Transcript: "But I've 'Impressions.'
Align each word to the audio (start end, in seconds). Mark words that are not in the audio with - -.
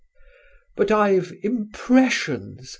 "But 0.75 0.89
I've 0.89 1.31
'Impressions.' 1.43 2.69